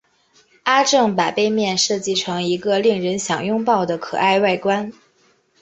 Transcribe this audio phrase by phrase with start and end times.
[0.63, 4.91] 阿正把杯面设计成一个令人想拥抱的可爱外观。